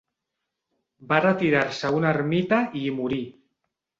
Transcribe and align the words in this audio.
Va 1.11 1.19
retirar-se 1.25 1.85
a 1.89 1.93
una 1.97 2.09
ermita 2.17 2.61
i 2.79 2.81
hi 2.87 2.97
morí. 3.03 3.23